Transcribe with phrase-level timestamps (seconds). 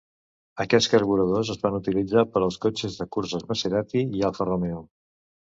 [0.63, 4.83] Aquests carburadors es van utilitzar per als cotxes de curses Maserati i Alfa Romeo.